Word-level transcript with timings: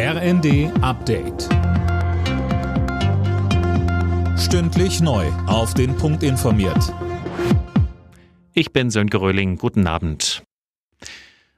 RND 0.00 0.70
Update. 0.80 1.48
Stündlich 4.38 5.00
neu. 5.00 5.26
Auf 5.48 5.74
den 5.74 5.96
Punkt 5.96 6.22
informiert. 6.22 6.94
Ich 8.54 8.72
bin 8.72 8.90
Sönke 8.90 9.20
Röhling. 9.20 9.56
Guten 9.56 9.88
Abend. 9.88 10.44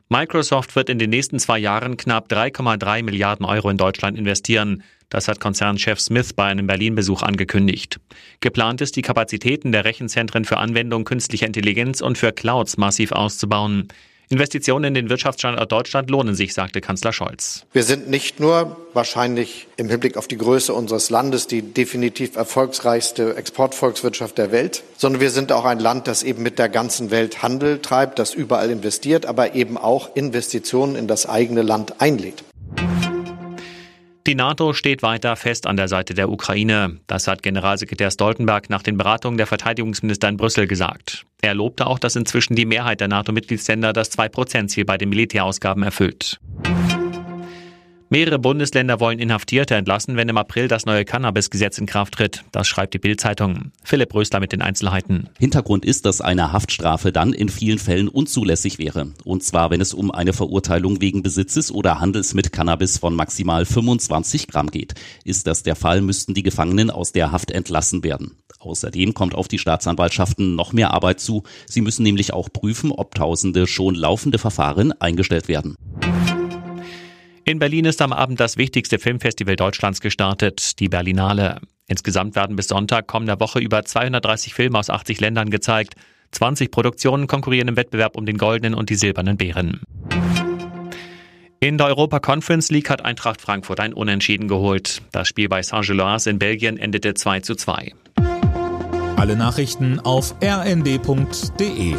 Microsoft 0.08 0.74
wird 0.74 0.88
in 0.88 0.98
den 0.98 1.10
nächsten 1.10 1.38
zwei 1.38 1.58
Jahren 1.58 1.98
knapp 1.98 2.32
3,3 2.32 3.02
Milliarden 3.02 3.44
Euro 3.44 3.68
in 3.68 3.76
Deutschland 3.76 4.16
investieren. 4.16 4.84
Das 5.10 5.28
hat 5.28 5.38
Konzernchef 5.38 6.00
Smith 6.00 6.32
bei 6.32 6.46
einem 6.46 6.66
Berlin-Besuch 6.66 7.22
angekündigt. 7.22 8.00
Geplant 8.40 8.80
ist, 8.80 8.96
die 8.96 9.02
Kapazitäten 9.02 9.70
der 9.70 9.84
Rechenzentren 9.84 10.46
für 10.46 10.56
Anwendung 10.56 11.04
künstlicher 11.04 11.46
Intelligenz 11.46 12.00
und 12.00 12.16
für 12.16 12.32
Clouds 12.32 12.78
massiv 12.78 13.12
auszubauen. 13.12 13.88
Investitionen 14.32 14.84
in 14.84 14.94
den 14.94 15.10
Wirtschaftsstandort 15.10 15.72
Deutschland 15.72 16.08
lohnen 16.08 16.36
sich, 16.36 16.54
sagte 16.54 16.80
Kanzler 16.80 17.12
Scholz. 17.12 17.64
Wir 17.72 17.82
sind 17.82 18.08
nicht 18.08 18.38
nur 18.38 18.76
wahrscheinlich 18.92 19.66
im 19.76 19.88
Hinblick 19.88 20.16
auf 20.16 20.28
die 20.28 20.38
Größe 20.38 20.72
unseres 20.72 21.10
Landes 21.10 21.48
die 21.48 21.62
definitiv 21.62 22.36
erfolgsreichste 22.36 23.34
Exportvolkswirtschaft 23.34 24.38
der 24.38 24.52
Welt, 24.52 24.84
sondern 24.96 25.20
wir 25.20 25.30
sind 25.30 25.50
auch 25.50 25.64
ein 25.64 25.80
Land, 25.80 26.06
das 26.06 26.22
eben 26.22 26.44
mit 26.44 26.60
der 26.60 26.68
ganzen 26.68 27.10
Welt 27.10 27.42
Handel 27.42 27.82
treibt, 27.82 28.20
das 28.20 28.32
überall 28.32 28.70
investiert, 28.70 29.26
aber 29.26 29.56
eben 29.56 29.76
auch 29.76 30.14
Investitionen 30.14 30.94
in 30.94 31.08
das 31.08 31.28
eigene 31.28 31.62
Land 31.62 32.00
einlädt. 32.00 32.44
Die 34.26 34.34
NATO 34.34 34.74
steht 34.74 35.02
weiter 35.02 35.34
fest 35.34 35.66
an 35.66 35.76
der 35.76 35.88
Seite 35.88 36.12
der 36.12 36.28
Ukraine. 36.28 37.00
Das 37.06 37.26
hat 37.26 37.42
Generalsekretär 37.42 38.10
Stoltenberg 38.10 38.68
nach 38.68 38.82
den 38.82 38.98
Beratungen 38.98 39.38
der 39.38 39.46
Verteidigungsminister 39.46 40.28
in 40.28 40.36
Brüssel 40.36 40.66
gesagt. 40.66 41.24
Er 41.40 41.54
lobte 41.54 41.86
auch, 41.86 41.98
dass 41.98 42.16
inzwischen 42.16 42.54
die 42.54 42.66
Mehrheit 42.66 43.00
der 43.00 43.08
NATO-Mitgliedsländer 43.08 43.94
das 43.94 44.12
2-Prozent-Ziel 44.12 44.84
bei 44.84 44.98
den 44.98 45.08
Militärausgaben 45.08 45.82
erfüllt. 45.82 46.38
Mehrere 48.12 48.40
Bundesländer 48.40 48.98
wollen 48.98 49.20
Inhaftierte 49.20 49.76
entlassen, 49.76 50.16
wenn 50.16 50.28
im 50.28 50.36
April 50.36 50.66
das 50.66 50.84
neue 50.84 51.04
Cannabis-Gesetz 51.04 51.78
in 51.78 51.86
Kraft 51.86 52.14
tritt. 52.14 52.42
Das 52.50 52.66
schreibt 52.66 52.92
die 52.92 52.98
Bild-Zeitung. 52.98 53.70
Philipp 53.84 54.12
Rösler 54.12 54.40
mit 54.40 54.50
den 54.50 54.62
Einzelheiten. 54.62 55.28
Hintergrund 55.38 55.84
ist, 55.84 56.06
dass 56.06 56.20
eine 56.20 56.52
Haftstrafe 56.52 57.12
dann 57.12 57.32
in 57.32 57.48
vielen 57.48 57.78
Fällen 57.78 58.08
unzulässig 58.08 58.80
wäre. 58.80 59.12
Und 59.22 59.44
zwar, 59.44 59.70
wenn 59.70 59.80
es 59.80 59.94
um 59.94 60.10
eine 60.10 60.32
Verurteilung 60.32 61.00
wegen 61.00 61.22
Besitzes 61.22 61.70
oder 61.70 62.00
Handels 62.00 62.34
mit 62.34 62.50
Cannabis 62.50 62.98
von 62.98 63.14
maximal 63.14 63.64
25 63.64 64.48
Gramm 64.48 64.72
geht. 64.72 64.94
Ist 65.22 65.46
das 65.46 65.62
der 65.62 65.76
Fall, 65.76 66.00
müssten 66.00 66.34
die 66.34 66.42
Gefangenen 66.42 66.90
aus 66.90 67.12
der 67.12 67.30
Haft 67.30 67.52
entlassen 67.52 68.02
werden. 68.02 68.38
Außerdem 68.58 69.14
kommt 69.14 69.36
auf 69.36 69.46
die 69.46 69.58
Staatsanwaltschaften 69.58 70.56
noch 70.56 70.72
mehr 70.72 70.92
Arbeit 70.92 71.20
zu. 71.20 71.44
Sie 71.66 71.80
müssen 71.80 72.02
nämlich 72.02 72.32
auch 72.32 72.48
prüfen, 72.52 72.90
ob 72.90 73.14
tausende 73.14 73.68
schon 73.68 73.94
laufende 73.94 74.38
Verfahren 74.38 74.92
eingestellt 75.00 75.46
werden. 75.46 75.76
In 77.50 77.58
Berlin 77.58 77.84
ist 77.84 78.00
am 78.00 78.12
Abend 78.12 78.38
das 78.38 78.58
wichtigste 78.58 79.00
Filmfestival 79.00 79.56
Deutschlands 79.56 80.00
gestartet, 80.00 80.78
die 80.78 80.88
Berlinale. 80.88 81.60
Insgesamt 81.88 82.36
werden 82.36 82.54
bis 82.54 82.68
Sonntag 82.68 83.08
kommender 83.08 83.40
Woche 83.40 83.58
über 83.58 83.84
230 83.84 84.54
Filme 84.54 84.78
aus 84.78 84.88
80 84.88 85.18
Ländern 85.18 85.50
gezeigt. 85.50 85.94
20 86.30 86.70
Produktionen 86.70 87.26
konkurrieren 87.26 87.66
im 87.66 87.74
Wettbewerb 87.74 88.16
um 88.16 88.24
den 88.24 88.38
goldenen 88.38 88.74
und 88.74 88.88
die 88.88 88.94
silbernen 88.94 89.36
Bären. 89.36 89.80
In 91.58 91.76
der 91.76 91.88
Europa 91.88 92.20
Conference 92.20 92.70
League 92.70 92.88
hat 92.88 93.04
Eintracht 93.04 93.40
Frankfurt 93.40 93.80
ein 93.80 93.94
Unentschieden 93.94 94.46
geholt. 94.46 95.02
Das 95.10 95.26
Spiel 95.26 95.48
bei 95.48 95.60
Saint-Gilloise 95.60 96.30
in 96.30 96.38
Belgien 96.38 96.76
endete 96.76 97.14
2 97.14 97.40
zu 97.40 97.56
2. 97.56 97.92
Alle 99.16 99.34
Nachrichten 99.34 99.98
auf 99.98 100.36
rnd.de 100.40 101.96